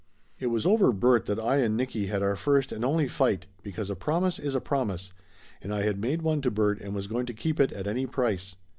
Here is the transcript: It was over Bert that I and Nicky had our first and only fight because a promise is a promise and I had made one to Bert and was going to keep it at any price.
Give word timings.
It 0.39 0.47
was 0.47 0.65
over 0.65 0.91
Bert 0.91 1.27
that 1.27 1.39
I 1.39 1.57
and 1.57 1.77
Nicky 1.77 2.07
had 2.07 2.23
our 2.23 2.35
first 2.35 2.71
and 2.71 2.83
only 2.83 3.07
fight 3.07 3.45
because 3.61 3.87
a 3.91 3.95
promise 3.95 4.39
is 4.39 4.55
a 4.55 4.59
promise 4.59 5.13
and 5.61 5.71
I 5.71 5.83
had 5.83 5.99
made 6.01 6.23
one 6.23 6.41
to 6.41 6.49
Bert 6.49 6.81
and 6.81 6.95
was 6.95 7.05
going 7.05 7.27
to 7.27 7.35
keep 7.35 7.59
it 7.59 7.71
at 7.71 7.85
any 7.85 8.07
price. 8.07 8.55